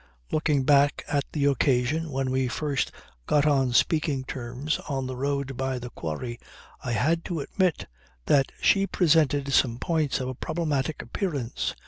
Looking 0.31 0.63
back 0.63 1.03
at 1.07 1.25
the 1.31 1.45
occasion 1.45 2.09
when 2.11 2.31
we 2.31 2.47
first 2.47 2.91
got 3.27 3.45
on 3.45 3.71
speaking 3.71 4.23
terms 4.23 4.79
on 4.89 5.05
the 5.05 5.15
road 5.15 5.55
by 5.55 5.77
the 5.77 5.91
quarry, 5.91 6.39
I 6.83 6.93
had 6.93 7.23
to 7.25 7.39
admit 7.39 7.85
that 8.25 8.51
she 8.59 8.87
presented 8.87 9.53
some 9.53 9.77
points 9.77 10.19
of 10.19 10.27
a 10.27 10.33
problematic 10.33 11.03
appearance. 11.03 11.75